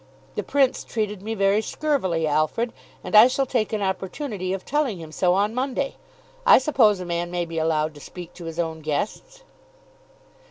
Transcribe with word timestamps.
The 0.33 0.41
Prince 0.41 0.83
treated 0.83 1.21
me 1.21 1.35
very 1.35 1.61
scurvily, 1.61 2.25
Alfred, 2.25 2.73
and 3.03 3.15
I 3.15 3.27
shall 3.27 3.45
take 3.45 3.71
an 3.71 3.83
opportunity 3.83 4.51
of 4.51 4.65
telling 4.65 4.97
him 4.97 5.11
so 5.11 5.35
on 5.35 5.53
Monday. 5.53 5.95
I 6.43 6.57
suppose 6.57 6.99
a 6.99 7.05
man 7.05 7.29
may 7.29 7.45
be 7.45 7.59
allowed 7.59 7.93
to 7.93 7.99
speak 8.01 8.33
to 8.33 8.45
his 8.45 8.57
own 8.57 8.79
guests." 8.81 9.43